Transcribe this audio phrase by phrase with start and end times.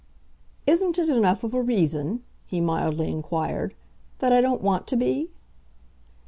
[0.65, 3.75] "Isn't it enough of a reason," he mildly inquired,
[4.17, 5.29] "that I don't want to be?"